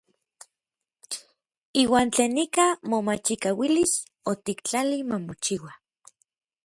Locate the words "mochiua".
5.27-5.71